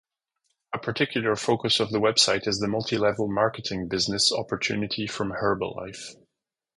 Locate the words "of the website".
1.79-2.47